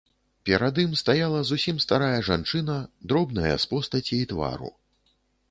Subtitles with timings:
[0.49, 2.79] Перад ім стаяла зусім старая жанчына,
[3.13, 4.75] дробная з постаці і твару.